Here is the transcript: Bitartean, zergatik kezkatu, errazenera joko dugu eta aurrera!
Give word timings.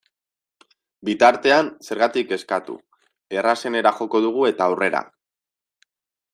Bitartean, 1.09 1.69
zergatik 1.89 2.29
kezkatu, 2.33 2.79
errazenera 3.41 3.95
joko 4.01 4.25
dugu 4.27 4.51
eta 4.53 4.69
aurrera! 4.71 5.07